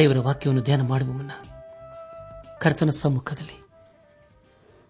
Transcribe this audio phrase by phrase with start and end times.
[0.00, 1.30] ದೇವರ ವಾಕ್ಯವನ್ನು ಧ್ಯಾನ ಮಾಡುವ ಮುನ್ನ
[2.60, 3.64] ಕರ್ತನ ಸಮ್ಮುಖದಲ್ಲಿ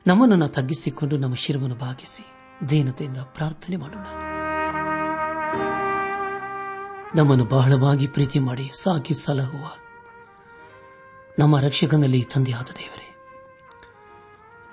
[0.06, 2.24] ನಮ್ಮನ್ನು ತಗ್ಗಿಸಿಕೊಂಡು ನಮ್ಮ ಶಿರವನ್ನು ಭಾಗಿಸಿ
[2.68, 4.06] ದೀನತೆಯಿಂದ ಪ್ರಾರ್ಥನೆ ಮಾಡೋಣ.
[7.14, 9.64] ನಮ್ಮನ್ನು ಬಹಳವಾಗಿ ಪ್ರೀತಿ ಮಾಡಿ ಸಾಕಿ ಸಲಹುವ
[11.38, 13.08] ನಮ್ಮ ರಕ್ಷಕನಲ್ಲಿ ತಂದೆಯಾದ ದೇವರೇ,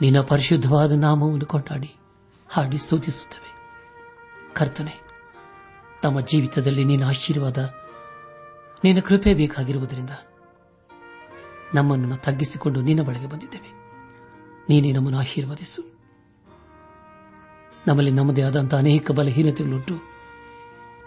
[0.01, 1.95] ನಿನ್ನ ಪರಿಶುದ್ಧವಾದ ನಾಮವನ್ನು ಕೊಂಡಾಡಿ
[2.49, 3.51] ಹಾಡಿ ಸ್ತುತಿಸುತ್ತವೆ.
[4.53, 4.95] ಕರ್ತನೆ,
[6.03, 7.73] ನಮ್ಮ ಜೀವಿತದಲ್ಲಿ ನಿನ್ನ ಆಶೀರ್ವಾದ,
[8.83, 10.09] ನಿನ್ನ ಕೃಪೆ ಬೇಕಾಗಿರುವುದರಿಂದ
[11.73, 13.77] ನಮ್ಮನ್ನು ತಗ್ಗಿಸಿಕೊಂಡು ನಿನ್ನ ಬಳಿಗೆ ಬಂದಿದ್ದೇವೆ.
[14.69, 15.97] ನೀನೇ ನಮ್ಮನ್ನು ಆಶೀರ್ವದಿಸು.
[17.87, 19.95] ನಮ್ಮಲ್ಲಿ ನಮ್ಮದೇ ಆದಂತಹ ಅನೇಕ ಬಲಹೀನತೆಗಳುಂಟು.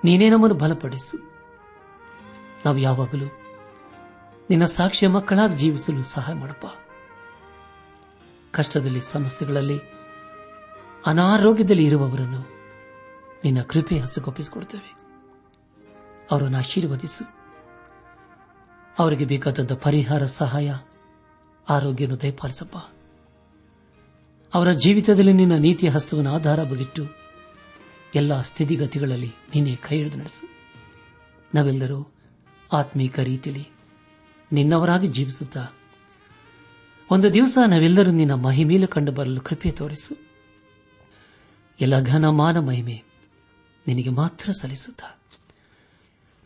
[0.04, 1.18] ನೀನೇ ನಮ್ಮನ್ನು ಬಲಪಡಿಸು.
[2.66, 3.24] ನಾವು ಯಾವಾಗಲೂ
[4.50, 6.66] ನಿನ್ನ ಸಾಕ್ಷಿಯ ಮಕ್ಕಳಾಗಿ ಜೀವಿಸಲು ಸಹಾಯ ಮಾಡಪ್ಪ.
[8.50, 9.80] ಕಷ್ಟದಲ್ಲಿ, ಸಮಸ್ಯೆಗಳಲ್ಲಿ,
[11.06, 12.38] ಅನಾರೋಗ್ಯದಲ್ಲಿ ಇರುವವರನ್ನು
[13.44, 14.96] ನಿನ್ನ ಕೃಪೆ ಹಸುಗೊಪ್ಪಿಸಿಕೊಡುತ್ತೇವೆ
[16.30, 17.39] ಅವರನ್ನು ಆಶೀರ್ವದಿಸು.
[18.98, 20.74] ಅವರಿಗೆ ಬೇಕಾದಂಥ ಪರಿಹಾರ, ಸಹಾಯ,
[21.68, 22.76] ಆರೋಗ್ಯವನ್ನು ದಯಪಾಲಿಸಪ್ಪ.
[24.54, 27.02] ಅವರ ಜೀವಿತದಲ್ಲಿ ನಿನ್ನ ನೀತಿಯ ಹಸ್ತವನ್ನು ಆಧಾರ ಬಗಿಟ್ಟು
[28.14, 30.48] ಎಲ್ಲ ಸ್ಥಿತಿಗತಿಗಳಲ್ಲಿ ನೀನೇ ಕೈ ಹಿಡಿದು ನಡೆಸು.
[31.54, 32.06] ನಾವೆಲ್ಲರೂ
[32.72, 33.68] ಆತ್ಮೀಕ ರೀತಿಯಲ್ಲಿ
[34.52, 35.66] ನಿನ್ನವರಾಗಿ ಜೀವಿಸುತ್ತಾ
[37.10, 40.16] ಒಂದು ದಿವಸ ನಾವೆಲ್ಲರೂ ನಿನ್ನ ಮಹಿಮೇಲೆ ಕಂಡು ಬರಲು ಕೃಪೆ ತೋರಿಸು.
[41.80, 43.02] ಎಲ್ಲ ಘನ ಮಾನ ಮಹಿಮೆ
[43.86, 45.19] ನಿನಗೆ ಮಾತ್ರ ಸಲ್ಲಿಸುತ್ತಾ.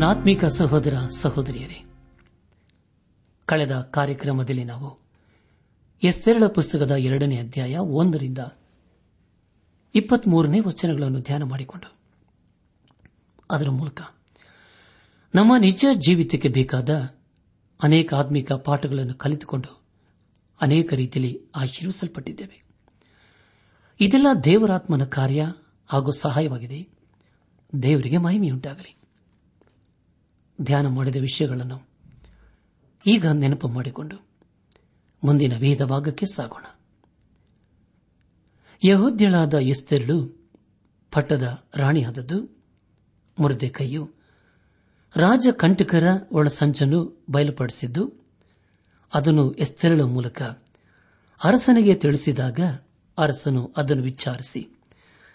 [0.00, 1.84] ನನ್ನ ಆತ್ಮಿಕ ಸಹೋದರ ಸಹೋದರಿಯರೇ,
[3.46, 5.00] ಕಳೆದ ಕಾರ್ಯಕ್ರಮದಲ್ಲಿ ನಾವು
[6.02, 8.38] ಎಸ್ತೆರಳ ಪುಸ್ತಕದ ಎರಡನೇ ಅಧ್ಯಾಯ ಒಂದರಿಂದ
[9.94, 11.96] ಇಪ್ಪತ್ಮೂರನೇ ವಚನಗಳನ್ನು ಧ್ಯಾನ ಮಾಡಿಕೊಂಡು,
[13.50, 14.00] ಅದರ ಮೂಲಕ
[15.34, 17.16] ನಮ್ಮ ನಿಜ ಜೀವಿತಕ್ಕೆ ಬೇಕಾದ
[17.82, 19.82] ಅನೇಕ ಆತ್ಮಿಕ ಪಾಠಗಳನ್ನು ಕಲಿತುಕೊಂಡು
[20.60, 22.62] ಅನೇಕ ರೀತಿಯಲ್ಲಿ ಆಶೀರ್ವಿಸಲ್ಪಟ್ಟಿದ್ದೇವೆ.
[24.00, 25.52] ಇದೆಲ್ಲ ದೇವರಾತ್ಮನ ಕಾರ್ಯ
[25.86, 26.88] ಹಾಗೂ ಸಹಾಯವಾಗಿದೆ.
[27.82, 28.99] ದೇವರಿಗೆ ಮಹಿಮೆಯುಂಟಾಗಲಿ.
[30.62, 31.88] ಧ್ಯಾನ ಮಾಡಿದ ವಿಷಯಗಳನ್ನು
[33.06, 34.16] ಈಗ ನೆನಪು ಮಾಡಿಕೊಂಡು
[35.24, 36.64] ಮುಂದಿನ ವೇದ ಭಾಗಕ್ಕೆ ಸಾಗೋಣ.
[38.84, 40.16] ಯಹೋದ್ಯಳಾದ ಎಸ್ತೆರಳು
[41.12, 42.38] ಪಟ್ಟದ ರಾಣಿಯಾದದ್ದು
[43.40, 44.10] ಮುರದೆ ಕೈಯು
[45.16, 48.12] ರಾಜಕಂಟಕರ ಒಳಸಂಚನ್ನು ಬಯಲುಪಡಿಸಿದ್ದು,
[49.14, 50.42] ಅದನ್ನು ಎಸ್ತೆರಳ ಮೂಲಕ
[51.44, 52.60] ಅರಸನಿಗೆ ತಿಳಿಸಿದಾಗ
[53.18, 54.62] ಅರಸನು ಅದನ್ನು ವಿಚಾರಿಸಿ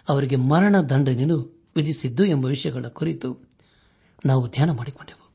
[0.10, 3.55] ಅವರಿಗೆ ಮರಣ ದಂಡನೆಯನ್ನು ವಿಧಿಸಿದ್ದು ಎಂಬ ವಿಷಯಗಳ ಕುರಿತು
[4.26, 5.32] ನಾವು ಧ್ಯಾನ ಮಾಡಿಕೊಂಡೆವು.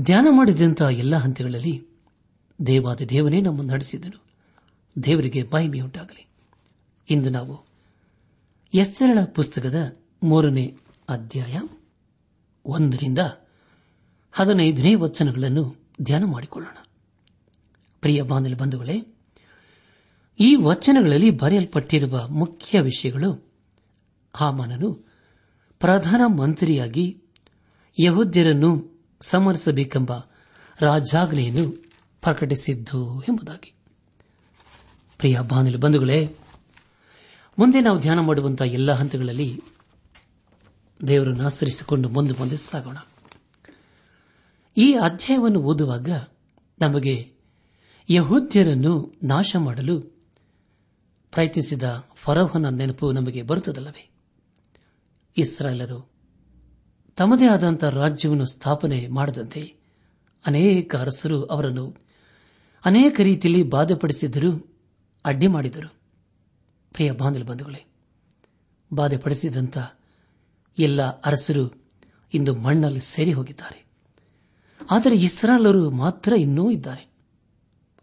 [0.00, 1.86] ಧ್ಯಾನ ಮಾಡಿದಂತಹ ಎಲ್ಲ ಹಂತಗಳಲ್ಲಿ
[2.66, 4.24] ದೇವಾದ ದೇವನೇ ನಮ್ಮನ್ನು ನಡೆಸಿದನು.
[5.04, 6.28] ದೇವರಿಗೆ ಮಹಿಮೆಯುಂಟಾಗಲಿ
[7.10, 7.66] ಇಂದು ನಾವು
[8.74, 10.76] ಎಸ್ತೆರಳ ಪುಸ್ತಕದ ಮೂರನೇ
[11.08, 11.60] ಅಧ್ಯಾಯ
[12.66, 13.18] ಒಂದರಿಂದ
[14.32, 16.76] ಹದಿನೈದನೇ ವಚನಗಳನ್ನು ಧ್ಯಾನ ಮಾಡಿಕೊಳ್ಳೋಣ.
[18.00, 19.06] ಪ್ರಿಯ ಬಾಂಧವ ಬಂಧುಗಳೇ,
[20.40, 23.52] ಈ ವಚನಗಳಲ್ಲಿ ಬರೆಯಲ್ಪಟ್ಟಿರುವ ಮುಖ್ಯ ವಿಷಯಗಳು
[24.34, 25.05] ಹಾಮಾನನು
[25.80, 27.22] ಪ್ರಧಾನ ಮಂತ್ರಿಯಾಗಿ
[28.00, 30.12] ಯಹೋದ್ಯರನ್ನು ಸಮರಿಸಬೇಕೆಂಬ
[30.80, 31.84] ರಾಜಾಜ್ಞೆಯನ್ನು
[32.20, 33.74] ಪ್ರಕಟಿಸಿದ್ದು ಎಂಬುದಾಗಿ.
[35.18, 36.36] ಪ್ರಿಯ ಬಾನುಲಿ ಬಂಧುಗಳೇ,
[37.58, 39.60] ಮುಂದೆ ನಾವು ಧ್ಯಾನ ಮಾಡುವಂತಹ ಎಲ್ಲ ಹಂತಗಳಲ್ಲಿ
[41.06, 42.96] ದೇವರನ್ನು ಆಚರಿಸಿಕೊಂಡು ಮುಂದೆ ಮುಂದೆ ಸಾಗೋಣ.
[44.76, 46.08] ಈ ಅಧ್ಯಾಯವನ್ನು ಓದುವಾಗ
[46.80, 47.32] ನಮಗೆ
[48.10, 50.00] ಯಹೂದ್ಯರನ್ನು ನಾಶ ಮಾಡಲು
[51.30, 54.10] ಪ್ರಯತ್ನಿಸಿದ ಫರೋಹನ ನೆನಪು ನಮಗೆ ಬರುತ್ತದಲ್ಲವೇ?
[55.38, 56.10] ಇಸ್ರಾಯೇಲರು.
[57.16, 59.74] ತಮ್ಮದೇ ಆದಂತಹ ರಾಜ್ಯವನ್ನು ಸ್ಥಾಪನೆ ಮಾಡದಂತೆ
[60.46, 61.96] ಅನೇಕ ಅರಸರು ಅವರನ್ನು
[62.84, 64.76] ಅನೇಕ ರೀತಿಯಲ್ಲಿ ಬಾಧೆಪಡಿಸಿದ್ದರೂ
[65.24, 65.94] ಅಡ್ಡಿ ಮಾಡಿದರು.
[66.92, 67.84] ಪ್ರಿಯ ಬಾಂಧವ ಬಂಧುಗಳೇ
[68.92, 69.78] ಬಾಧೆಪಡಿಸಿದಂಥ
[70.78, 71.84] ಎಲ್ಲ ಅರಸರು
[72.34, 73.86] ಇಂದು ಮಣ್ಣಲ್ಲಿ ಸೇರಿ ಹೋಗಿದ್ದಾರೆ.
[74.90, 77.10] ಆದರೆ ಇಸ್ರಾಲರು ಮಾತ್ರ ಇನ್ನೂ ಇದ್ದಾರೆ.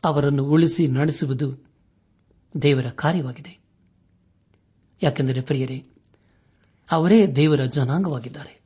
[0.04, 1.66] ಅವರನ್ನು ಉಳಿಸಿ ನಡೆಸುವುದು
[2.62, 3.60] ದೇವರ ಕಾರ್ಯವಾಗಿದೆ.
[5.04, 5.90] ಯಾಕೆಂದರೆ ಪ್ರಿಯರೇ
[6.92, 8.62] ಅವರೇ ದೇವರ ಜನಾಂಗವಾಗಿದ್ದಾರೆ.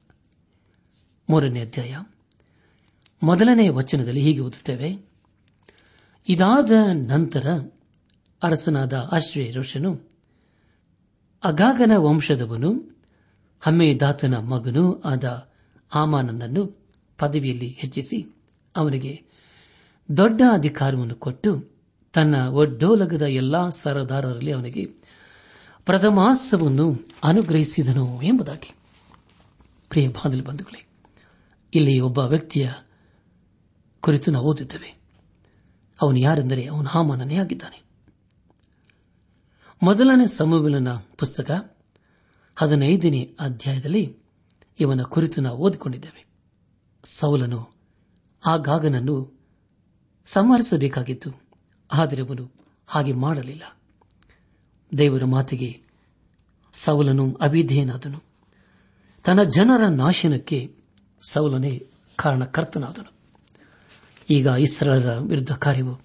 [1.30, 1.96] ಮೂರನೇ ಅಧ್ಯಾಯ.
[3.24, 5.10] ಮೊದಲನೇ ವಚನದಲ್ಲಿ ಹೀಗೆ ಓದುತ್ತೇವೆ.
[6.30, 7.72] ಇದಾದ ನಂತರ
[8.44, 8.94] ಅರಸನಾದ
[9.56, 10.02] ರೋಷನು
[11.44, 12.98] ಅಗಾಗನ ವಂಶದವನು,
[13.62, 15.50] ಹಮ್ಮೇದಾತನ ಮಗನೂ ಆದ
[15.96, 16.88] ಆಮಾನನನ್ನು
[17.18, 18.36] ಪದವಿಯಲ್ಲಿ ಹೆಚ್ಚಿಸಿ
[18.76, 19.26] ಅವನಿಗೆ
[20.18, 21.72] ದೊಡ್ಡ ಅಧಿಕಾರವನ್ನು ಕೊಟ್ಟು
[22.14, 25.08] ತನ್ನ ಒಡ್ಡೋಲಗದ ಎಲ್ಲಾ ಸರದಾರರಲ್ಲಿ ಅವನಿಗೆ
[25.88, 28.76] ಪ್ರಥಮಾಸವನ್ನು ಅನುಗ್ರಹಿಸಿದನು ಎಂಬುದಾಗಿ.
[29.90, 30.88] ಪ್ರಿಯ ಬಾದಲು ಬಂಧುಗಳೇ,
[31.74, 32.72] ಇಲ್ಲಿ ಒಬ್ಬ ವ್ಯಕ್ತಿಯ
[34.00, 35.00] ಕುರಿತು ನಾವು ಓದುತ್ತೇವೆ.
[36.02, 37.84] ಅವನು ಯಾರೆಂದರೆ ಅವನು ಹಾಮಾನನೇ ಆಗಿದ್ದಾನೆ.
[39.84, 41.78] ಮೊದಲನೇ ಸಮವಿಲನ ಪುಸ್ತಕ
[42.56, 44.18] ಹದಿನೈದನೇ ಅಧ್ಯಾಯದಲ್ಲಿ
[44.80, 46.26] ಇವನ ಕುರಿತು ನಾವು ಓದಿಕೊಂಡಿದ್ದೇವೆ.
[47.04, 47.62] ಸೌಲನು
[48.58, 49.40] ಗಾಗನನ್ನು
[50.26, 51.32] ಸಂಹರಿಸಬೇಕಾಗಿತ್ತು,
[51.94, 52.52] ಆದರೆ ಅವನು
[52.88, 53.77] ಹಾಗೆ ಮಾಡಲಿಲ್ಲ.
[54.98, 55.82] ದೇವರ ಮಾತಿಗೆ
[56.72, 58.24] ಸೌಲನು ಅವಿಧೇನಾದನು
[59.24, 60.76] ತನ್ನ ಜನರ ನಾಶನಕ್ಕೆ
[61.30, 61.84] ಸೌಲನೇ
[62.16, 63.12] ಕಾರಣಕರ್ತನಾದನು.
[64.30, 66.02] ಈಗ ಇಸ್ರಾಲರ ವಿರುದ್ಧ ಕಾರ್ಯವು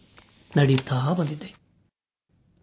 [0.57, 1.55] ನಡೆಯುತ್ತಾ ಬಂದಿದೆ.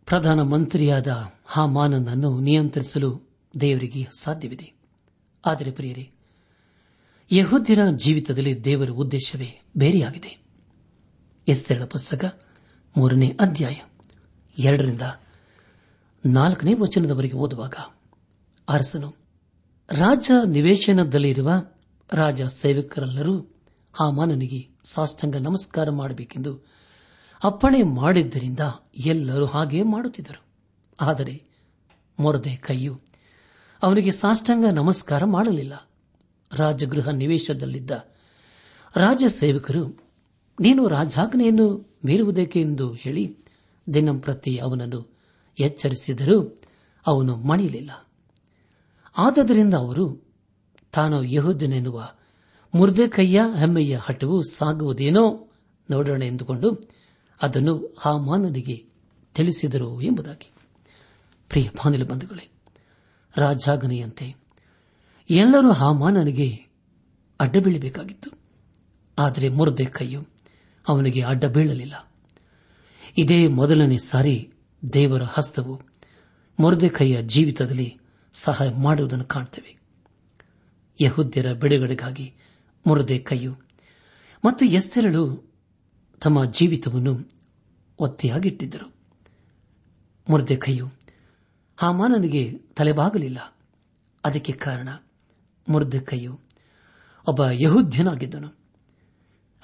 [0.05, 3.21] ಪ್ರಧಾನ ಮಂತ್ರಿಯಾದ ಹಾಮಾನನನ್ನು ನಿಯಂತ್ರಿಸಲು
[3.61, 4.73] ದೇವರಿಗೆ ಸಾಧ್ಯವಿದೆ.
[5.45, 6.11] ಆದರೆ ಪ್ರಿಯರೇ,
[7.31, 10.37] ಯಹೋದ್ಯರ ಜೀವಿತದಲ್ಲಿ ದೇವರ ಉದ್ದೇಶವೇ ಬೇರೆಯಾಗಿದೆ.
[11.47, 12.45] ಎಸ್ತೆರಳ ಪುಸ್ತಕ
[12.97, 13.77] ಮೂರನೇ ಅಧ್ಯಾಯ
[14.59, 15.01] ಎರಡರಿಂದ
[16.25, 17.73] ನಾಲ್ಕನೇ ವಚನದವರೆಗೆ ಓದುವಾಗ,
[18.69, 19.15] ಅರಸನು,
[19.91, 21.51] ರಾಜ ನಿವೇಶನದಲ್ಲಿರುವ
[22.13, 26.65] ರಾಜ ಸೇವಕರೆಲ್ಲರೂ ಹಾಮಾನನಿಗೆ ಸಾಷ್ಟಾಂಗ ನಮಸ್ಕಾರ ಮಾಡಬೇಕೆಂದು
[27.43, 28.59] ಅಪ್ಪಣೆ ಮಾಡಿದ್ದರಿಂದ
[28.95, 30.45] ಎಲ್ಲರೂ ಹಾಗೆ ಮಾಡುತ್ತಿದ್ದರು.
[31.01, 31.43] ಆದರೆ
[32.19, 33.01] ಮೊರದೆ ಕೈಯು
[33.83, 35.89] ಅವನಿಗೆ ಸಾಷ್ಟಾಂಗ ನಮಸ್ಕಾರ ಮಾಡಲಿಲ್ಲ.
[36.55, 37.91] ರಾಜಗೃಹ ನಿವೇಶದಲ್ಲಿದ್ದ
[38.95, 39.99] ರಾಜ ಸೇವಕರು,
[40.59, 43.37] ನೀನು ರಾಜಾಜ್ಞೆಯನ್ನು ಮೀರುವುದಕ್ಕೆ ಎಂದು ಹೇಳಿ
[43.93, 45.18] ದಿನಂಪ್ರತಿ ಅವನನ್ನು
[45.59, 46.57] ಎಚ್ಚರಿಸಿದರೂ
[47.07, 48.07] ಅವನು ಮಣಿಯಲಿಲ್ಲ
[49.17, 50.33] ಆದ್ದರಿಂದ ಅವರು,
[50.91, 52.09] ತಾನು ಯಹುದನೆನ್ನುವ
[53.09, 55.49] ಕೈಯ ಹೆಮ್ಮೆಯ ಹಠವು ಸಾಗುವುದೇನೋ
[55.91, 56.89] ನೋಡೋಣ ಎಂದುಕೊಂಡು
[57.41, 58.85] ಅದನ್ನು ಹಾಮಾನನಿಗೆ
[59.35, 60.51] ತಿಳಿಸಿದರು ಎಂಬುದಾಗಿ.
[61.49, 62.51] ಪ್ರಿಯ ಬಾನಿಲು ಬಂಧುಗಳೇ,
[63.37, 64.35] ರಾಜಾಗನೆಯಂತೆ
[65.29, 66.69] ಎಲ್ಲರೂ ಹಾಮಾನನಿಗೆ
[67.39, 68.31] ಅಡ್ಡ ಬೀಳಬೇಕಾಗಿತ್ತು
[69.19, 70.27] ಆದರೆ ಮುರ್ದೆ ಕೈಯು
[70.87, 72.11] ಅವನಿಗೆ ಅಡ್ಡ ಬೀಳಲಿಲ್ಲ
[73.17, 74.53] ಇದೇ ಮೊದಲನೇ ಸಾರಿ
[74.93, 75.81] ದೇವರ ಹಸ್ತವು
[76.89, 77.97] ಕೈಯ ಜೀವಿತದಲ್ಲಿ
[78.33, 79.79] ಸಹಾಯ ಮಾಡುವುದನ್ನು ಕಾಣುತ್ತೇವೆ
[81.01, 82.35] ಯಹುದ್ಯರ ಬಿಡುಗಡೆಗಾಗಿ
[82.87, 83.55] ಮುರದೆ ಕೈಯು
[84.45, 85.53] ಮತ್ತು ಎಸ್ತೆರಳು
[86.21, 87.29] ತಮ್ಮ ಜೀವಿತವನ್ನು
[87.99, 88.95] ಒತ್ತೆಯಾಗಿಟ್ಟಿದ್ದರು.
[90.55, 90.87] ಕೈಯು
[91.77, 93.57] ಹಾಮಾನನಿಗೆ ತಲೆಬಾಗಲಿಲ್ಲ.
[94.25, 94.89] ಅದಕ್ಕೆ ಕಾರಣ
[95.69, 96.39] ಮುರದೆ ಕೈಯು
[97.27, 98.59] ಒಬ್ಬ ಯಹುದ್ಯನಾಗಿದ್ದನು.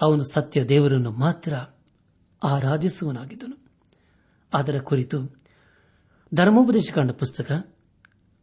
[0.02, 1.54] ಅವನು ಸತ್ಯ ದೇವರನ್ನು ಮಾತ್ರ
[2.44, 3.65] ಆರಾಧಿಸುವನಾಗಿದ್ದನು.
[4.56, 5.42] ಅದರ ಕುರಿತು
[6.34, 7.76] ಧರ್ಮೋಪದೇಶ ಕಂಡ ಪುಸ್ತಕ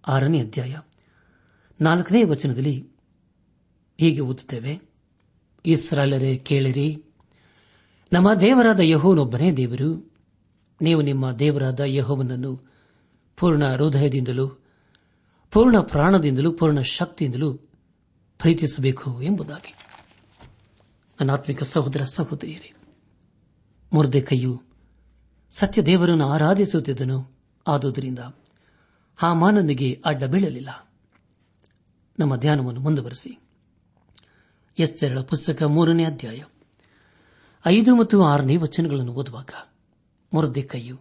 [0.09, 0.77] ಆರನೇ ಅಧ್ಯಾಯ
[1.81, 2.91] ನಾಲ್ಕನೇ ವಚನದಲ್ಲಿ
[4.01, 4.81] ಹೀಗೆ ಓದುತ್ತೇವೆ.
[5.67, 7.05] ಇಸ್ರಾಲರೇ ಕೇಳಿರಿ,
[8.13, 10.17] ನಮ್ಮ ದೇವರಾದ ಯಹೋನೊಬ್ಬನೇ ದೇವರು.
[10.83, 12.57] ನೀವು ನಿಮ್ಮ ದೇವರಾದ ಯಹೋವನನ್ನು
[13.37, 14.49] ಪೂರ್ಣ ಹೃದಯದಿಂದಲೂ,
[15.51, 17.55] ಪೂರ್ಣ ಪ್ರಾಣದಿಂದಲೂ, ಪೂರ್ಣ ಶಕ್ತಿಯಿಂದಲೂ
[18.39, 19.75] ಪ್ರೀತಿಸಬೇಕು ಎಂಬುದಾಗಿ.
[21.63, 22.73] ಸಹೋದರ ಸಹೋದರಿಯರೇ
[23.93, 24.63] ಮುರ್ದೆ ಕೈಯು
[25.55, 27.37] ಸತ್ಯ ದೇವರನ್ನು ಆರಾಧಿಸುತ್ತಿದ್ದನು.
[27.67, 28.19] ಆದುದರಿಂದ
[29.23, 30.93] ಆ ಮಾನನಿಗೆ ಅಡ್ಡ ಬೀಳಲಿಲ್ಲ.
[32.19, 33.39] ನಮ್ಮ ಧ್ಯಾನವನ್ನು ಮುಂದುವರೆಸಿ.
[34.79, 36.43] ಎಸ್ತೆರಳ ಪುಸ್ತಕ ಮೂರನೇ ಅಧ್ಯಾಯ.
[37.67, 39.49] ಐದು ಮತ್ತು ಆರನೇ ವಚನಗಳನ್ನು ಓದುವಾಗ
[40.35, 41.01] ಮುರದೆ ಕೈಯು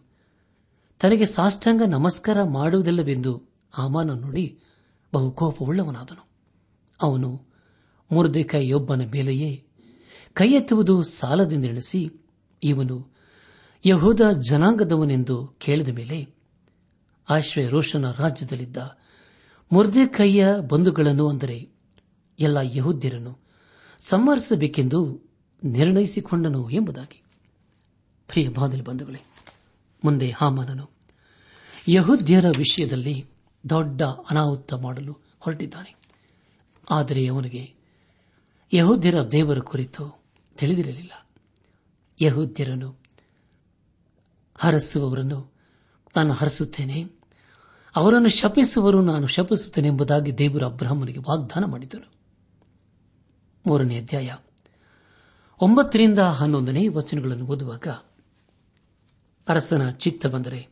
[0.99, 3.43] ತನಗೆ ಸಾಷ್ಟಾಂಗ ನಮಸ್ಕಾರ ಮಾಡುವುದಿಲ್ಲವೆಂದು
[3.77, 4.59] ಆಮಾನ ನೋಡಿ
[5.13, 6.27] ಬಹು ಕೋಪವುಳ್ಳವನಾದನು.
[7.01, 7.41] ಅವನು
[8.11, 9.67] ಮುರದೆ ಕೈಯೊಬ್ಬನ ಮೇಲೆಯೇ
[10.33, 12.11] ಕೈ ಎತ್ತುವುದು ಸಾಲದಿಂದೆಣಿಸಿ
[12.63, 13.10] ಇವನು
[13.85, 16.35] ಯಹೋದ ಜನಾಂಗದವನೆಂದು ಕೇಳಿದ ಮೇಲೆ
[17.29, 18.77] ಆಶ್ರಯ ರೋಷನ ರಾಜ್ಯದಲ್ಲಿದ್ದ
[19.73, 21.69] ಮುರ್ದೆ ಕೈಯ ಬಂಧುಗಳನ್ನು ಅಂದರೆ
[22.39, 23.39] ಎಲ್ಲ ಯಹೂದ್ಯರನ್ನು
[23.97, 25.29] ಸಂಹರಿಸಬೇಕೆಂದು
[25.63, 27.23] ನಿರ್ಣಯಿಸಿಕೊಂಡನು ಎಂಬುದಾಗಿ.
[28.27, 29.19] ಪ್ರಿಯ ಬಾದಲಿ ಬಂಧುಗಳೇ,
[30.05, 30.89] ಮುಂದೆ ಹಾಮನನು
[31.87, 33.25] ಯಹುದ್ಯರ ವಿಷಯದಲ್ಲಿ
[33.69, 35.95] ದೊಡ್ಡ ಅನಾಹುತ ಮಾಡಲು ಹೊರಟಿದ್ದಾನೆ.
[36.91, 37.73] ಆದರೆ ಅವನಿಗೆ
[38.73, 40.23] ಯಹುದ್ಯರ ದೇವರ ಕುರಿತು
[40.57, 41.27] ತಿಳಿದಿರಲಿಲ್ಲ.
[42.21, 43.00] ಯಹುದ್ಯರನ್ನು
[44.61, 45.51] ಹರಸುವವರನ್ನು
[46.15, 47.05] ನಾನು ಹರಸುತ್ತೇನೆ.
[47.95, 52.11] ಅವರನ್ನು ಶಪಿಸುವರು ನಾನು ಶಪಿಸುತ್ತೇನೆ ಎಂಬುದಾಗಿ ದೇವರು ಅಬ್ರಾಹ್ಮನಿಗೆ ವಾಗ್ದಾನ ಮಾಡಿದನು.
[53.67, 54.35] ಮೂರನೇ ಅಧ್ಯಾಯ.
[55.61, 57.87] ಒಂಬತ್ತರಿಂದ ಹನ್ನೊಂದನೇ ವಚನಗಳನ್ನು ಓದುವಾಗ
[59.47, 60.67] ಅರಸನ ಚಿತ್ತ ಬಂದರೆ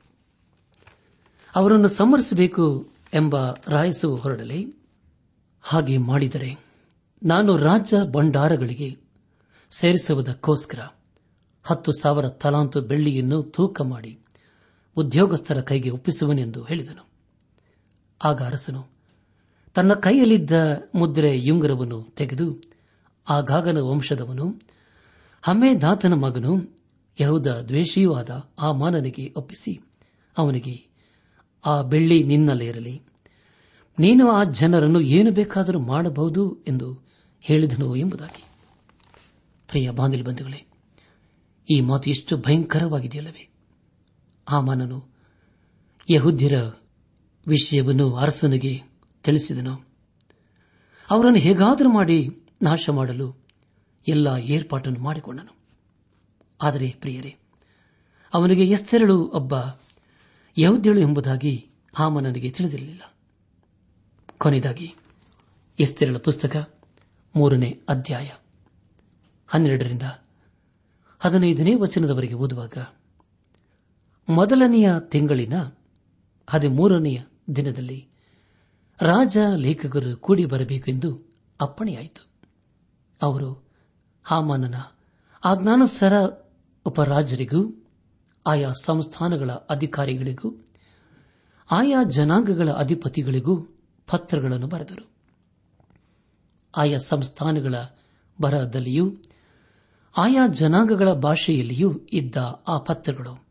[1.56, 4.74] ಅವರನ್ನು ಸಮರಿಸಬೇಕು ಎಂಬ ರಾಯಸು ಹೊರಡಲಿ.
[5.62, 6.58] ಹಾಗೆ ಮಾಡಿದರೆ
[7.24, 8.98] ನಾನು ರಾಜ್ಯ ಭಂಡಾರಗಳಿಗೆ
[9.72, 10.80] ಸೇರಿಸುವುದಕ್ಕೋಸ್ಕರ
[11.64, 14.20] ಹತ್ತು ಸಾವಿರ ತಲಾಂತು ಬೆಳ್ಳಿಯನ್ನು ತೂಕ ಮಾಡಿ
[14.96, 17.10] ಉದ್ಯೋಗಸ್ಥರ ಕೈಗೆ ಒಪ್ಪಿಸುವನೆಂದು ಹೇಳಿದನು.
[18.24, 18.88] ಆಗ ಅರಸನು,
[19.74, 20.52] ತನ್ನ ಕೈಯಲ್ಲಿದ್ದ
[20.96, 22.62] ಮುದ್ರೆ ಯುಂಗರವನ್ನು ತೆಗೆದು
[23.30, 24.62] ಆಗಾಗನ ವಂಶದವನು,
[25.42, 26.78] ಹಮ್ಮೇದಾತನ ಮಗನು
[27.22, 29.80] ಯಹುದ ದ್ವೇಷಿಯೂ ಆದ ಆ ಮಾನನಿಗೆ ಒಪ್ಪಿಸಿ,
[30.38, 30.90] ಅವನಿಗೆ,
[31.66, 33.02] ಆ ಬೆಳ್ಳಿ ನಿನ್ನಲ್ಲಿರಲಿ
[34.00, 37.00] ನೀನು ಆ ಜನರನ್ನು ಏನು ಬೇಕಾದರೂ ಮಾಡಬಹುದು ಎಂದು
[37.42, 38.44] ಹೇಳಿದನು ಎಂಬುದಾಗಿ.
[39.68, 40.69] ಪ್ರಿಯ ಬಾಂಗಿಲ್ ಬಂಧುಗಳೇ
[41.70, 43.50] ಈ ಮಾತು ಎಷ್ಟು ಭಯಂಕರವಾಗಿದೆಯಲ್ಲವೇ?
[44.50, 45.08] ಆ ಮಾನನು
[46.12, 46.62] ಯಹುದ್ಯರ
[47.48, 48.82] ವಿಷಯವನ್ನು ಅರಸನಿಗೆ
[49.24, 49.86] ತಿಳಿಸಿದನು.
[51.10, 53.36] ಅವರನ್ನು ಹೇಗಾದರೂ ಮಾಡಿ ನಾಶ ಮಾಡಲು
[54.08, 55.58] ಎಲ್ಲ ಏರ್ಪಾಟನ್ನು ಮಾಡಿಕೊಂಡನು.
[56.62, 57.36] ಆದರೆ ಪ್ರಿಯರೇ,
[58.34, 59.54] ಅವನಿಗೆ ಎಸ್ತೆರಳು ಒಬ್ಬ
[60.58, 63.14] ಯಹುದ್ಯಳು ಎಂಬುದಾಗಿ ಆಮನನಿಗೆ ತಿಳಿದಿರಲಿಲ್ಲ.
[64.38, 64.96] ಕೊನೆಯದಾಗಿ
[65.80, 66.80] ಎಸ್ತೆರಳ ಪುಸ್ತಕ
[67.36, 68.30] ಮೂರನೇ ಅಧ್ಯಾಯ
[69.48, 70.02] ಹನ್ನೆರಡರಿಂದ
[71.20, 72.78] ಹದಿನೈದನೇ ವಚನದವರೆಗೆ ಓದುವಾಗ,
[74.30, 75.54] ಮೊದಲನೆಯ ತಿಂಗಳಿನ
[76.50, 77.22] ಹದಿಮೂರನೆಯ
[77.56, 78.08] ದಿನದಲ್ಲಿ
[79.02, 82.28] ರಾಜ ಲೇಖಕರು ಕೂಡಿ ಬರಬೇಕೆಂದು ಅಪ್ಪಣೆಯಾಯಿತು.
[83.22, 83.68] ಅವರು
[84.24, 84.76] ಹಾಮಾನನ
[85.46, 86.14] ಆಜ್ಞಾನುಸಾರ
[86.86, 87.88] ಉಪರಾಜರಿಗೂ,
[88.48, 90.68] ಆಯಾ ಸಂಸ್ಥಾನಗಳ ಅಧಿಕಾರಿಗಳಿಗೂ,
[91.72, 93.62] ಆಯಾ ಜನಾಂಗಗಳ ಅಧಿಪತಿಗಳಿಗೂ
[94.08, 95.10] ಪತ್ರಗಳನ್ನು ಬರೆದರು.
[96.78, 97.76] ಆಯಾ ಸಂಸ್ಥಾನಗಳ
[98.42, 99.16] ಬರಹದಲ್ಲಿಯೂ
[100.18, 102.36] ಆಯಾ ಜನಾಂಗಗಳ ಭಾಷೆಯಲ್ಲಿಯೂ ಇದ್ದ
[102.68, 103.48] ಆ ಪತ್ರಗಳು.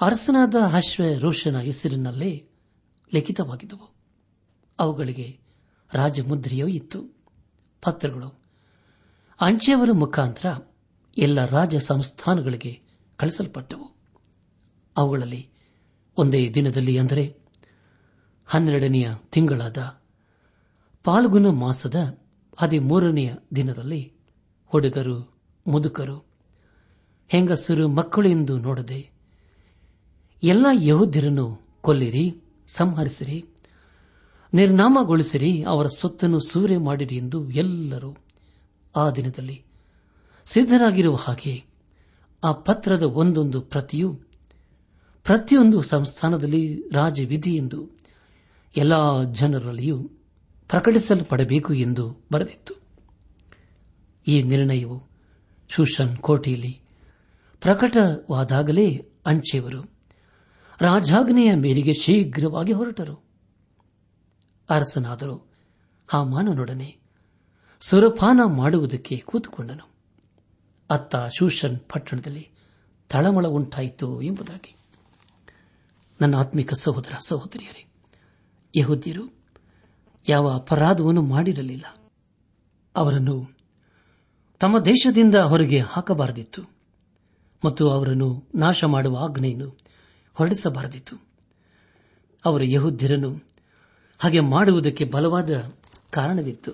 [0.00, 2.48] ಅರಸನಾದ ಹಶ್ವ ರೋಷನ ಹೆಸರಿನಲ್ಲೇ
[3.14, 3.94] ಲಿಖಿತವಾಗಿದ್ದವು.
[4.78, 5.38] ಅವುಗಳಿಗೆ
[5.92, 7.02] ರಾಜಮುದ್ರೆಯೂ ಇತ್ತು.
[7.82, 8.42] ಪತ್ರಗಳು.
[9.40, 10.72] ಅಂಚೆಯವರ ಮುಖಾಂತರ
[11.18, 12.82] ಎಲ್ಲ ರಾಜ ಸಂಸ್ಥಾನಗಳಿಗೆ
[13.16, 13.96] ಕಳಿಸಲ್ಪಟ್ಟವು.
[14.96, 15.50] ಅವುಗಳಲ್ಲಿ
[16.16, 17.36] ಒಂದೇ ದಿನದಲ್ಲಿ ಅಂದರೆ
[18.46, 19.78] ಹನ್ನೆರಡನೆಯ ತಿಂಗಳಾದ
[21.04, 22.18] ಪಾಲ್ಗುನ ಮಾಸದ
[22.58, 24.12] ಹದಿಮೂರನೆಯ ದಿನದಲ್ಲಿ
[24.66, 26.26] ಹುಡುಗರು ಮುದುಕರು,
[27.28, 29.10] ಹೆಂಗಸರು, ಮಕ್ಕಳು ಎಂದು ನೋಡದೆ,
[30.42, 32.36] ಎಲ್ಲ ಯಹೋದ್ಯರನ್ನು ಕೊಲ್ಲಿರಿ,
[32.66, 33.44] ಸಂಹರಿಸಿರಿ,
[34.54, 38.16] ನಿರ್ನಾಮಗೊಳಿಸಿರಿ, ಅವರ ಸೊತ್ತನ್ನು ಸೂರೆ ಮಾಡಿರಿ ಎಂದು ಎಲ್ಲರೂ
[38.96, 39.62] ಆ ದಿನದಲ್ಲಿ
[40.46, 41.64] ಸಿದ್ದರಾಗಿರುವ ಹಾಗೆ
[42.44, 44.20] ಆ ಪತ್ರದ ಒಂದೊಂದು ಪ್ರತಿಯು
[45.24, 47.90] ಪ್ರತಿಯೊಂದು ಸಂಸ್ಥಾನದಲ್ಲಿ ರಾಜವಿಧಿ ಎಂದು
[48.76, 49.98] ಎಲ್ಲ ಜನರಲ್ಲಿಯೂ
[50.68, 52.74] ಪ್ರಕಟಿಸಲ್ಪಡಬೇಕು ಎಂದು ಬರೆದಿತ್ತು.
[54.26, 55.09] ಈ ನಿರ್ಣಯವು
[55.70, 56.80] ಶೂಷನ್ ಕೋಟೆಯಲ್ಲಿ
[57.60, 59.82] ಪ್ರಕಟವಾದಾಗಲೇ ಅಂಚೆಯವರು
[60.80, 63.14] ರಾಜಾಜ್ಞೆಯ ಮೇರೆಗೆ ಶೀಘ್ರವಾಗಿ ಹೊರಟರು.
[64.70, 65.52] ಅರಸನಾದರೂ
[66.08, 66.98] ಹಾಮಾನನೊಡನೆ
[67.80, 69.88] ಸುರಪಾನ ಮಾಡುವುದಕ್ಕೆ ಕೂತುಕೊಂಡನು.
[70.90, 72.50] ಅತ್ತ ಶೂಷನ್ ಪಟ್ಟಣದಲ್ಲಿ
[73.08, 74.76] ತಳಮಳ ಉಂಟಾಯಿತು ಎಂಬುದಾಗಿ.
[76.20, 77.86] ನನ್ನ ಆತ್ಮಿಕ ಸಹೋದರ ಸಹೋದರಿಯರೇ,
[78.76, 79.34] ಯಹುದ್ಯರು
[80.28, 81.84] ಯಾವ ಅಪರಾಧವನ್ನು ಮಾಡಿರಲಿಲ್ಲ.
[82.96, 83.59] ಅವರನ್ನು
[84.60, 86.62] ತಮ್ಮ ದೇಶದಿಂದ ಹೊರಗೆ ಹಾಕಬಾರದಿತ್ತು
[87.64, 89.78] ಮತ್ತು ಅವರನ್ನು ನಾಶ ಮಾಡುವ ಆಜ್ಞೆಯನ್ನು
[90.34, 91.16] ಹೊರಡಿಸಬಾರದಿತ್ತು.
[92.44, 93.40] ಅವರ ಯಹುದ್ಯರನ್ನು
[94.18, 95.72] ಹಾಗೆ ಮಾಡುವುದಕ್ಕೆ ಬಲವಾದ
[96.10, 96.72] ಕಾರಣವಿತ್ತು.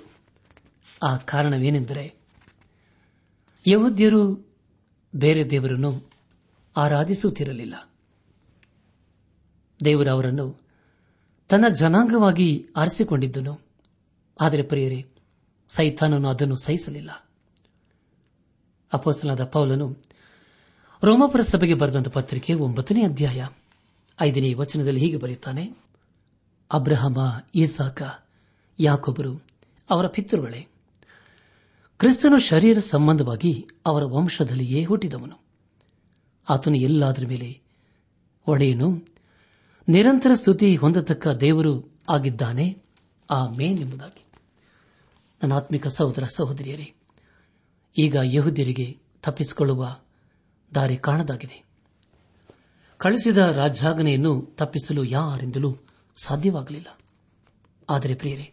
[1.02, 2.14] ಆ ಕಾರಣವೇನೆಂದರೆ
[3.68, 4.54] ಯಹುದ್ಯರು
[5.16, 6.10] ಬೇರೆ ದೇವರನ್ನು
[6.76, 7.90] ಆರಾಧಿಸುತ್ತಿರಲಿಲ್ಲ.
[9.84, 10.60] ದೇವರು ಅವರನ್ನು
[11.48, 13.60] ತನ್ನ ಜನಾಂಗವಾಗಿ ಆರಿಸಿಕೊಂಡಿದ್ದನು.
[14.40, 15.06] ಆದರೆ ಪ್ರಿಯರೇ,
[15.68, 17.25] ಸೈತಾನನು ಅದನ್ನು ಸಹಿಸಲಿಲ್ಲ.
[18.92, 19.96] ಅಪೋಸಲಾದ ಪೌಲನು
[21.04, 23.48] ರೋಮಾಪುರ ಸಭೆಗೆ ಬರೆದಂತ ಪತ್ರಿಕೆ ಒಂಬತ್ತನೇ ಅಧ್ಯಾಯ
[24.20, 25.76] ಐದನೇ ವಚನದಲ್ಲಿ ಹೀಗೆ ಬರೆಯುತ್ತಾನೆ.
[26.72, 28.02] ಅಬ್ರಹಮ, ಇಸಾಕ
[28.78, 29.42] ಯಾಕೊಬ್ಬರು
[29.90, 30.66] ಅವರ ಪಿತೃಗಳೇ,
[31.98, 35.40] ಕ್ರಿಸ್ತನು ಶರೀರ ಸಂಬಂಧವಾಗಿ ಅವರ ವಂಶದಲ್ಲಿಯೇ ಹುಟ್ಟಿದವನು.
[36.48, 37.60] ಆತನು ಎಲ್ಲಾದರ ಮೇಲೆ
[38.46, 39.08] ಒಡೆಯನು.
[39.88, 42.82] ನಿರಂತರ ಸ್ತುತಿ ಹೊಂದತಕ್ಕ ದೇವರು ಆಗಿದ್ದಾನೆ.
[43.30, 44.24] ಆ ಮೇನೆಂಬುದಾಗಿ
[45.42, 46.95] ನನ್ನ ಆತ್ಮಿಕ ಸಹೋದರ ಸಹೋದರಿಯರೇ
[47.98, 49.98] ಈಗ ಯಹುದ್ಯರಿಗೆ ತಪ್ಪಿಸಿಕೊಳ್ಳುವ
[50.74, 51.64] ದಾರಿ ಕಾಣದಾಗಿದೆ.
[52.98, 55.76] ಕಳಿಸಿದ ರಾಜ್ಯಾಗನೆಯನ್ನು ತಪ್ಪಿಸಲು ಯಾರಿಂದಲೂ
[56.22, 56.98] ಸಾಧ್ಯವಾಗಲಿಲ್ಲ.
[57.90, 58.52] ಆದರೆ ಪ್ರಿಯರೇ,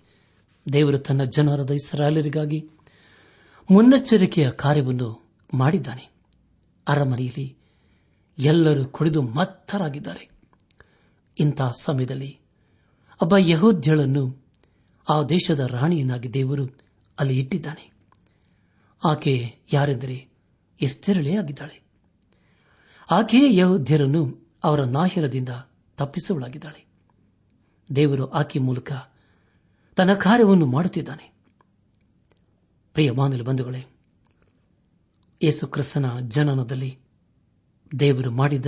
[0.74, 2.70] ದೇವರು ತನ್ನ ಜನರದ ಇಸ್ರಾಲರಿಗಾಗಿ
[3.72, 6.10] ಮುನ್ನೆಚ್ಚರಿಕೆಯ ಕಾರ್ಯವನ್ನು ಮಾಡಿದ್ದಾನೆ.
[6.88, 7.58] ಅರಮನೆಯಲ್ಲಿ
[8.40, 10.30] ಎಲ್ಲರೂ ಕುಡಿದು ಮತ್ತರಾಗಿದ್ದಾರೆ.
[11.40, 12.40] ಇಂತಹ ಸಮಯದಲ್ಲಿ
[13.22, 14.46] ಒಬ್ಬ ಯಹೋದ್ಯಳನ್ನು
[15.10, 16.66] ಆ ದೇಶದ ರಾಣಿಯನ್ನಾಗಿ ದೇವರು
[17.20, 17.93] ಅಲ್ಲಿ ಇಟ್ಟಿದ್ದಾನೆ.
[19.04, 20.30] ಆಕೆ ಯಾರೆಂದರೆ
[20.82, 21.82] ಎಸ್ತೆರಳೇ ಆಗಿದ್ದಾಳೆ.
[23.12, 25.50] ಆಕೆಯೇ ಯಹೋದ್ಯರನ್ನು ಅವರ ನಾಹಿರದಿಂದ
[25.98, 26.86] ತಪ್ಪಿಸುವಳಾಗಿದ್ದಾಳೆ
[27.96, 28.92] ದೇವರು ಆಕೆ ಮೂಲಕ
[29.96, 31.34] ತನ್ನ ಕಾರ್ಯವನ್ನು ಮಾಡುತ್ತಿದ್ದಾನೆ.
[32.94, 33.86] ಪ್ರಿಯ ಮಾನಲು ಬಂಧುಗಳೇ,
[35.44, 37.00] ಯೇಸು ಕ್ರಿಸ್ತನ ಜನನದಲ್ಲಿ
[38.00, 38.66] ದೇವರು ಮಾಡಿದ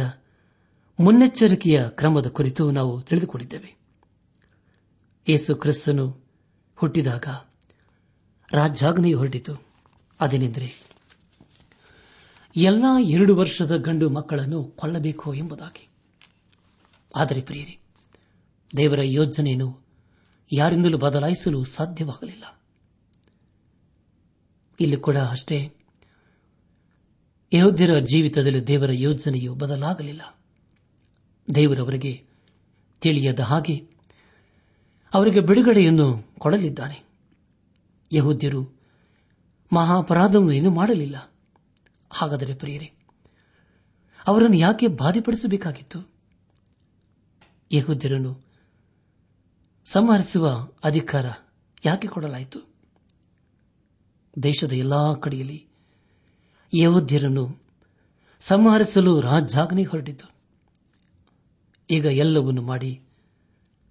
[1.00, 3.78] ಮುನ್ನೆಚ್ಚರಿಕೆಯ ಕ್ರಮದ ಕುರಿತು ನಾವು ತಿಳಿದುಕೊಂಡಿದ್ದೇವೆ.
[5.30, 6.26] ಯೇಸು ಕ್ರಿಸ್ತನು
[6.76, 7.26] ಹುಟ್ಟಿದಾಗ
[8.52, 9.75] ರಾಜಾಗ್ನೆಯು ಹೊರಟಿತು.
[10.22, 10.96] ಅದೇನೆಂದರೆ,
[12.56, 15.90] ಎಲ್ಲಾ ಎರಡು ವರ್ಷದ ಗಂಡು ಮಕ್ಕಳನ್ನು ಕೊಲ್ಲಬೇಕು ಎಂಬುದಾಗಿ.
[17.16, 17.80] ಆದರೆ ಪ್ರಿಯರಿ,
[18.78, 19.86] ದೇವರ ಯೋಜನೆಯನ್ನು
[20.52, 22.62] ಯಾರಿಂದಲೂ ಬದಲಾಯಿಸಲು ಸಾಧ್ಯವಾಗಲಿಲ್ಲ.
[24.80, 25.74] ಇಲ್ಲಿ ಕೂಡ ಅಷ್ಟೇ,
[27.54, 30.22] ಯಹೋದ್ಯರ ಜೀವಿತದಲ್ಲಿ ದೇವರ ಯೋಜನೆಯು ಬದಲಾಗಲಿಲ್ಲ.
[31.56, 32.26] ದೇವರವರಿಗೆ
[33.02, 33.88] ತಿಳಿಯದ ಹಾಗೆ
[35.14, 37.04] ಅವರಿಗೆ ಬಿಡುಗಡೆಯನ್ನು ಕೊಡಲಿದ್ದಾನೆ.
[38.12, 38.75] ಯಹೋದ್ಯರು
[39.74, 41.34] ಮಹಾಪರಾಧವನ್ನು ಮಾಡಲಿಲ್ಲ.
[42.12, 42.94] ಹಾಗಾದರೆ ಪ್ರಿಯರೇ,
[44.28, 46.14] ಅವರನ್ನು ಯಾಕೆ ಬಾಧಿಪಡಿಸಬೇಕಾಗಿತ್ತು?
[47.72, 48.42] ಯಹೂದ್ಯರನ್ನು
[49.86, 51.26] ಸಂಹರಿಸುವ ಅಧಿಕಾರ
[51.86, 52.60] ಯಾಕೆ ಕೊಡಲಾಯಿತು?
[54.44, 55.68] ದೇಶದ ಎಲ್ಲಾ ಕಡೆಯಲ್ಲಿ
[56.82, 57.64] ಯಹೋದ್ಯರನ್ನು
[58.40, 60.36] ಸಂಹರಿಸಲು ರಾಜ್ಯಾಗ್ನಿ ಹೊರಟಿತು.
[61.90, 63.02] ಈಗ ಎಲ್ಲವನ್ನು ಮಾಡಿ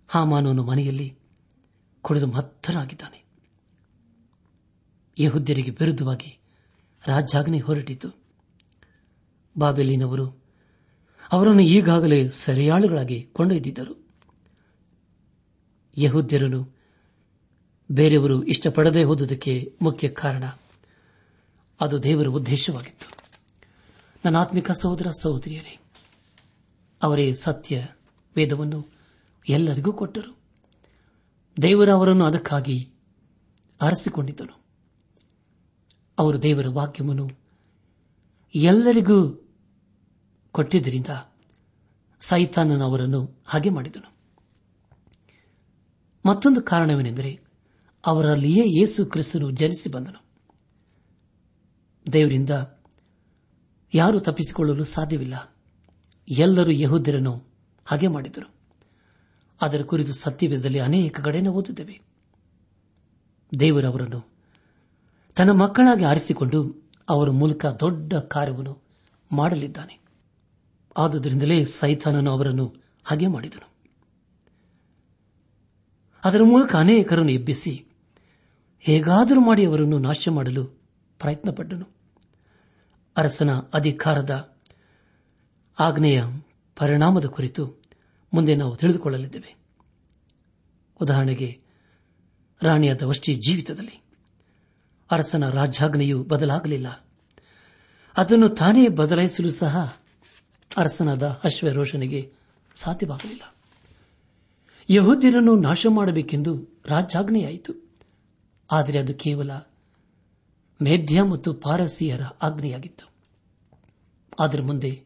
[0.09, 1.19] ಹಾಮಾನವನ್ನು ಮನೆಯಲ್ಲಿ
[2.03, 3.24] ಕುಡಿದು ಮತ್ತರಾಗಿದ್ದಾನೆ.
[5.18, 6.38] ಯಹುದ್ಯರಿಗೆ ವಿರುದ್ಧವಾಗಿ
[7.07, 8.09] ರಾಜ್ಯಾಗ್ನಿ ಹೊರಟಿತು.
[9.59, 10.44] ಬಾಬೆಲಿನವರು
[11.33, 14.09] ಅವರನ್ನು ಈಗಾಗಲೇ ಸರಿಯಾಳುಗಳಾಗಿ ಕೊಂಡೊಯ್ದಿದ್ದರು.
[15.98, 16.77] ಯಹುದ್ಯರನ್ನು
[17.92, 20.44] ಬೇರೆಯವರು ಇಷ್ಟಪಡದೆ ಹೋದುದಕ್ಕೆ ಮುಖ್ಯ ಕಾರಣ
[21.81, 23.11] ಅದು ದೇವರ ಉದ್ದೇಶವಾಗಿತ್ತು.
[24.24, 25.79] ನನ್ನ ಆತ್ಮಿಕ ಸಹೋದರ ಸಹೋದರಿಯರೇ,
[27.03, 27.87] ಅವರೇ ಸತ್ಯ
[28.37, 28.88] ವೇದವನ್ನು
[29.48, 30.38] ಎಲ್ಲರಿಗೂ ಕೊಟ್ಟರು.
[31.62, 32.90] ದೇವರ ಅವರನ್ನು ಅದಕ್ಕಾಗಿ
[33.83, 34.63] ಆರಿಸಿಕೊಂಡಿದ್ದನು.
[36.18, 37.31] ಅವರು ದೇವರ ವಾಕ್ಯವನ್ನು
[38.55, 39.48] ಎಲ್ಲರಿಗೂ
[40.53, 41.07] ಕೊಟ್ಟಿದ್ದರಿಂದ
[42.20, 44.14] ಸೈತಾನನ ಅವರನ್ನು ಹಾಗೆ ಮಾಡಿದನು.
[46.27, 47.40] ಮತ್ತೊಂದು ಕಾರಣವೇನೆಂದರೆ
[48.07, 50.24] ಅವರಲ್ಲಿಯೇ ಯೇಸು ಕ್ರಿಸ್ತನು ಜನಿಸಿ ಬಂದನು.
[52.12, 52.50] ದೇವರಿಂದ
[53.94, 55.57] ಯಾರು ತಪ್ಪಿಸಿಕೊಳ್ಳಲು ಸಾಧ್ಯವಿಲ್ಲ.
[56.29, 57.42] ಎಲ್ಲರೂ ಯಹೋದ್ಯರನ್ನು
[57.85, 58.55] ಹಾಗೆ ಮಾಡಿದರು.
[59.61, 62.00] ಅದರ ಕುರಿತು ಸತ್ಯವೇಧದಲ್ಲಿ ಅನೇಕ ಕಡೆಯನ್ನು ಓದುತ್ತೇವೆ.
[63.61, 64.34] ದೇವರವರನ್ನು
[65.37, 68.83] ತನ್ನ ಮಕ್ಕಳಾಗಿ ಆರಿಸಿಕೊಂಡು ಅವರ ಮೂಲಕ ದೊಡ್ಡ ಕಾರ್ಯವನ್ನು
[69.33, 70.01] ಮಾಡಲಿದ್ದಾನೆ.
[70.97, 73.75] ಆದುದರಿಂದಲೇ ಸೈತಾನನು ಅವರನ್ನು ಹಾಗೆ ಮಾಡಿದನು.
[76.25, 77.87] ಅದರ ಮೂಲಕ ಅನೇಕರನ್ನು ಎಬ್ಬಿಸಿ
[78.81, 80.66] ಹೇಗಾದರೂ ಮಾಡಿ ಅವರನ್ನು ನಾಶ ಮಾಡಲು
[81.18, 81.88] ಪ್ರಯತ್ನಪಟ್ಟನು.
[83.16, 84.59] ಅರಸನ ಅಧಿಕಾರದ
[85.79, 86.23] ಆಜ್ಞೆಯ
[86.77, 87.83] ಪರಿಣಾಮದ ಕುರಿತು
[88.35, 89.57] ಮುಂದೆ ನಾವು ತಿಳಿದುಕೊಳ್ಳಲಿದ್ದೇವೆ.
[91.01, 91.61] ಉದಾಹರಣೆಗೆ,
[92.62, 94.04] ರಾಣಿಯಾದ ವಷ್ಟಿ ಜೀವಿತದಲ್ಲಿ.
[95.11, 97.07] ಅರಸನ ರಾಜಾಜ್ಞೆಯು ಬದಲಾಗಲಿಲ್ಲ.
[98.17, 99.97] ಅದನ್ನು ತಾನೇ ಬದಲಾಯಿಸಲು ಸಹ
[100.77, 102.33] ಅರಸನಾದ ಅಶ್ವರೋಷನಿಗೆ
[102.75, 103.55] ಸಾಧ್ಯವಾಗಲಿಲ್ಲ.
[104.90, 107.93] ಯಹೂದ್ಯರನ್ನು ನಾಶ ಮಾಡಬೇಕೆಂದು ರಾಜಾಜ್ಞೆಯಾಯಿತು
[108.73, 109.51] ಆದರೆ ಅದು ಕೇವಲ
[110.83, 113.07] ಮೇಧ್ಯ ಮತ್ತು ಪಾರಸಿಯರ ಆಜ್ಞೆಯಾಗಿತ್ತು
[114.38, 115.05] ಅದರ ಮುಂದೆ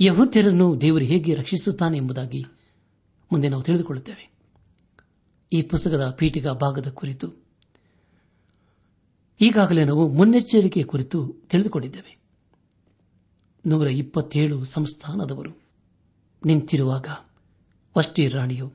[0.00, 2.44] ಯಹೂದ್ಯರನ್ನು ದೇವರು ಹೇಗೆ ರಕ್ಷಿಸುತ್ತಾನೆ ಎಂಬುದಾಗಿ
[3.32, 4.30] ಮುಂದೆ ನಾವು ತಿಳಿದುಕೊಳ್ಳುತ್ತೇವೆ.
[5.52, 7.45] ಈ ಪುಸ್ತಕದ ಪೀಠಿಕಾ ಭಾಗದ ಕುರಿತು
[9.40, 12.18] ಈಗಾಗಲೇ ನಾವು ಮುನ್ನೆಚ್ಚರಿಕೆ ಕುರಿತು ತಿಳಿದುಕೊಂಡಿದ್ದೇವೆ.
[13.66, 15.50] ನೂರ ಇಪ್ಪತ್ತೇಳು ಸಂಸ್ಥಾನದವರು
[16.44, 17.06] ನಿಂತಿರುವಾಗ
[17.98, 18.72] ವಷ್ಟಿ ರಾಣಿಯು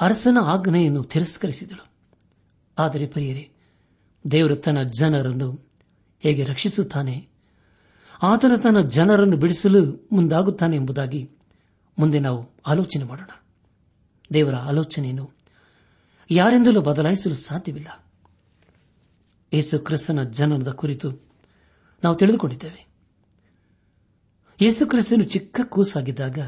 [0.00, 1.86] ಅರಸನ ಆಜ್ಞೆಯನ್ನು ತಿರಸ್ಕರಿಸಿದಳು.
[2.78, 3.50] ಆದರೆ ಪರಿಯರೆ,
[4.30, 5.68] ದೇವರು ತನ್ನ ಜನರನ್ನು
[6.20, 7.28] ಹೇಗೆ ರಕ್ಷಿಸುತ್ತಾನೆ?
[8.22, 11.30] ಆತನು ತನ್ನ ಜನರನ್ನು ಬಿಡಿಸಲು ಮುಂದಾಗುತ್ತಾನೆ ಎಂಬುದಾಗಿ
[11.98, 13.30] ಮುಂದೆ ನಾವು ಆಲೋಚನೆ ಮಾಡೋಣ.
[14.34, 15.30] ದೇವರ ಆಲೋಚನೆಯನ್ನು
[16.30, 18.09] ಯಾರಿಂದಲೂ ಬದಲಾಯಿಸಲು ಸಾಧ್ಯವಿಲ್ಲ.
[19.54, 21.10] ಯೇಸು ಕ್ರಿಸ್ತನ ಜನನದ ಕುರಿತು
[22.04, 22.88] ನಾವು ತಿಳಿದುಕೊಂಡಿದ್ದೇವೆ.
[24.62, 26.38] ಯೇಸು ಕ್ರಿಸ್ತನು ಚಿಕ್ಕ ಕೂಸಾಗಿದ್ದಾಗ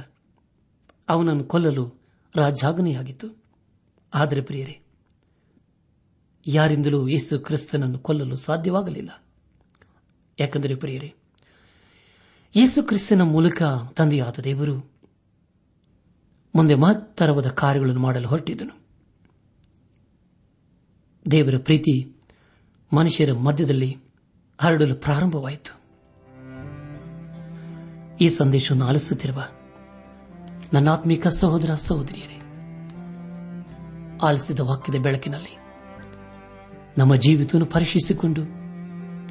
[1.09, 1.95] ಅವನನ್ನು ಕೊಲ್ಲಲು
[2.37, 3.45] ರಾಜಾಗ್ನೆಯಾಗಿತ್ತು.
[4.15, 4.81] ಆದರೆ ಪ್ರಿಯರೇ,
[6.47, 9.25] ಯಾರಿಂದಲೂ ಯೇಸು ಕ್ರಿಸ್ತನನ್ನು ಕೊಲ್ಲಲು ಸಾಧ್ಯವಾಗಲಿಲ್ಲ.
[10.41, 11.15] ಯಾಕೆಂದರೆ ಪ್ರಿಯರೇ
[12.57, 13.63] ಯೇಸು ಕ್ರಿಸ್ತನ ಮೂಲಕ
[13.97, 14.93] ತಂದೆಯಾದ ದೇವರು
[16.55, 18.83] ಮುಂದೆ ಮಹತ್ತರವಾದ ಕಾರ್ಯಗಳನ್ನು ಮಾಡಲು ಹೊರಟಿದ್ದನು.
[21.31, 22.17] ದೇವರ ಪ್ರೀತಿ
[22.97, 23.99] ಮನುಷ್ಯರ ಮಧ್ಯದಲ್ಲಿ
[24.61, 25.83] ಹರಡಲು ಪ್ರಾರಂಭವಾಯಿತು.
[28.21, 29.43] ಈ ಸಂದೇಶವನ್ನು ಆಲಿಸುತ್ತಿರುವ
[30.73, 32.41] ನನ್ನಾತ್ಮೀಕ ಸಹೋದರ ಸಹೋದರಿಯರೇ,
[34.23, 35.59] ಆಲಿಸಿದ ವಾಕ್ಯದ ಬೆಳಕಿನಲ್ಲಿ
[36.99, 38.43] ನಮ್ಮ ಜೀವಿತವನ್ನು ಪರೀಕ್ಷಿಸಿಕೊಂಡು,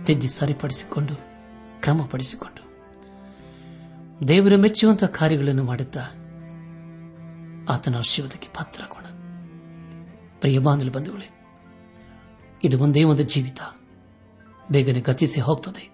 [0.05, 1.15] ತಿದ್ದಿ ಸರಿಪಡಿಸಿಕೊಂಡು,
[1.81, 2.61] ಕ್ರಮಪಡಿಸಿಕೊಂಡು,
[4.27, 6.01] ದೇವರ ಮೆಚ್ಚುವಂತಹ ಕಾರ್ಯಗಳನ್ನು ಮಾಡುತ್ತಾ
[7.69, 9.05] ಆತನ ಆಶೀರ್ವಾದಕ್ಕೆ ಪಾತ್ರರಾಗೋಣ.
[10.39, 11.40] ಪ್ರಿಯ ಬಾಂಧಲು ಬಂಧುಗಳೇ
[12.63, 13.59] ಇದು ಒಂದೇ ಒಂದು ಜೀವಿತ.
[14.71, 15.91] ಬೇಗನೆ ಗತಿಸಿ ಹೋಗ್ತದೆ.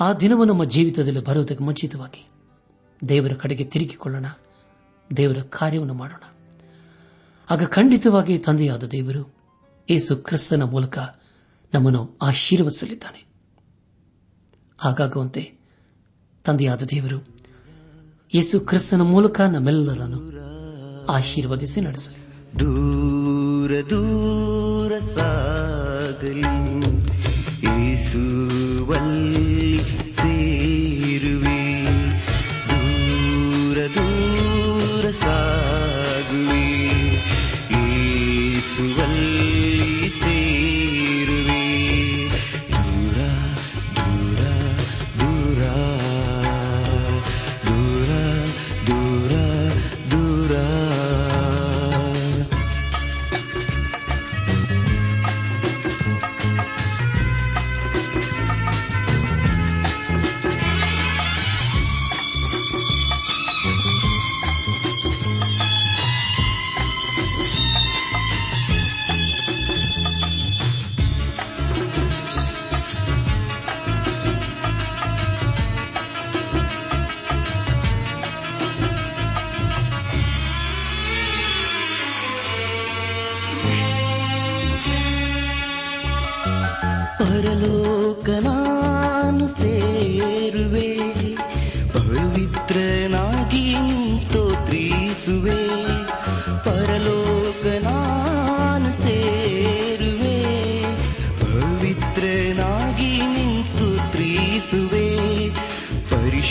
[0.00, 2.30] ಆ ದಿನವೂ ನಮ್ಮ ಜೀವಿತದಲ್ಲಿ ಬರುವುದಕ್ಕೆ ಮುಂಚಿತವಾಗಿ
[3.08, 4.26] ದೇವರ ಕಡೆಗೆ ತಿರುಗಿಕೊಳ್ಳೋಣ.
[5.16, 6.22] ದೇವರ ಕಾರ್ಯವನ್ನು ಮಾಡೋಣ.
[7.50, 9.34] ಆಗ ಖಂಡಿತವಾಗಿ ತಂದೆಯಾದ ದೇವರು
[9.90, 10.98] ಏಸು ಕ್ರಿಸ್ತನ ಮೂಲಕ
[11.74, 13.26] ನಮ್ಮನ್ನು ಆಶೀರ್ವದಿಸಲಿದ್ದಾನೆ.
[14.78, 15.52] ಹಾಗಾಗುವಂತೆ
[16.44, 17.36] ತಂದೆಯಾದ ದೇವರು
[18.34, 20.32] ಯೇಸು ಕ್ರಿಸ್ತನ ಮೂಲಕ ನಮ್ಮೆಲ್ಲರನ್ನು
[21.12, 22.21] ಆಶೀರ್ವದಿಸಿ ನಡೆಸಲಿ.
[22.52, 26.52] ದೂರ ದೂರ ಸಾಗಲಿ
[27.74, 29.70] ಏಸುವಲ್ಲಿ
[30.12, 31.60] ಸೇರುವೆ
[32.70, 35.61] ದೂರ ದೂರ ಸಾಗುವೆ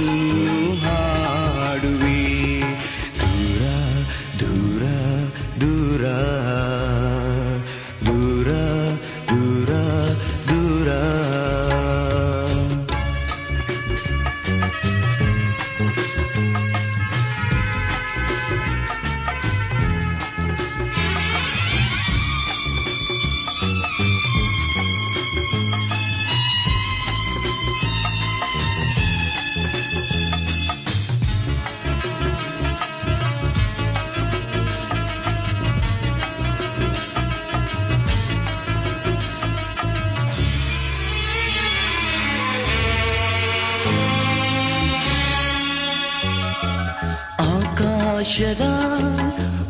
[48.28, 48.64] ಆಕಾಶದ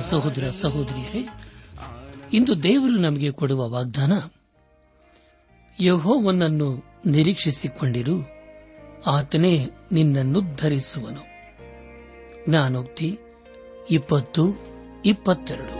[0.00, 1.28] ಸಹೋದರ ಸಹೋದರಿಯರೇ,
[2.32, 4.12] ಇಂದು ದೇವರು ನಮಗೆ ಕೊಡುವ ವಾಗ್ದಾನ,
[5.80, 8.28] ಯಹೋವನನ್ನು ನಿರೀಕ್ಷಿಸಿಕೊಂಡಿರು,
[9.06, 11.20] ಆತನೇ ನಿನ್ನನ್ನು ಧರಿಸುವನು.
[12.48, 13.18] ಜ್ಞಾನೋಕ್ತಿ
[13.90, 14.56] ಇಪ್ಪತ್ತು,
[15.06, 15.72] ಇಪ್ಪತ್ತೆರಡು.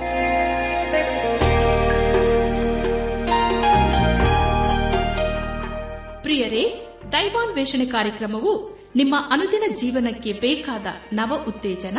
[6.23, 11.99] ಪ್ರಿಯರೇ, ದೈವಾನ್ವೇಷಣೆ ಕಾರ್ಯಕ್ರಮವು ನಿಮ್ಮ ಅನುದಿನ ಜೀವನಕ್ಕೆ ಬೇಕಾದ ನವ ಉತ್ತೇಜನ